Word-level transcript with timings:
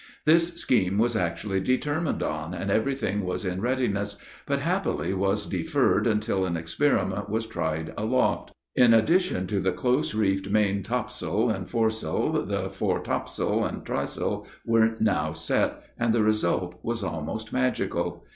This 0.25 0.55
scheme 0.55 0.97
was 0.97 1.15
actually 1.15 1.59
determined 1.59 2.23
on, 2.23 2.55
and 2.55 2.71
every 2.71 2.95
thing 2.95 3.23
was 3.23 3.45
in 3.45 3.61
readiness, 3.61 4.17
but 4.47 4.57
happily 4.57 5.13
was 5.13 5.45
deferred 5.45 6.07
until 6.07 6.43
an 6.43 6.57
experiment 6.57 7.29
was 7.29 7.45
tried 7.45 7.93
aloft. 7.95 8.51
In 8.75 8.95
addition 8.95 9.45
to 9.45 9.59
the 9.59 9.71
close 9.71 10.15
reefed 10.15 10.49
main 10.49 10.81
topsail 10.81 11.49
and 11.51 11.69
foresail, 11.69 12.43
the 12.47 12.71
fore 12.71 13.01
topsail, 13.03 13.63
and 13.63 13.85
trysail 13.85 14.47
were 14.65 14.95
now 14.99 15.33
set, 15.33 15.75
and 15.99 16.13
the 16.15 16.23
result 16.23 16.79
was 16.81 17.03
almost 17.03 17.53
magical. 17.53 18.25